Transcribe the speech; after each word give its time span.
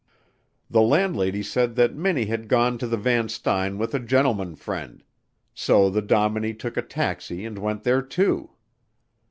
The 0.67 0.81
landlady 0.81 1.43
said 1.43 1.75
that 1.75 1.93
Minnie 1.93 2.25
had 2.25 2.47
gone 2.47 2.79
to 2.79 2.87
the 2.87 2.97
Van 2.97 3.27
Styne 3.29 3.77
with 3.77 3.93
a 3.93 3.99
gentleman 3.99 4.55
friend 4.55 5.03
so 5.53 5.91
the 5.91 6.01
dominie 6.01 6.55
took 6.55 6.75
a 6.75 6.81
taxi 6.81 7.45
and 7.45 7.59
went 7.59 7.83
there, 7.83 8.01
too. 8.01 8.49